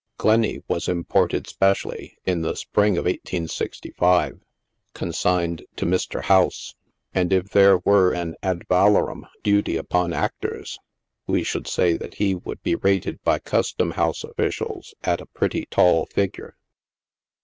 [0.17, 4.41] Glenny was imported specially, in the Spring of 1865,
[4.95, 6.23] consigned to Mr.
[6.23, 6.73] House,
[7.13, 10.79] and, if there were an ad valorem duty upon actors,
[11.27, 15.67] we should say that he would be rated by custom house officials at a pretty
[15.67, 16.57] tall figure.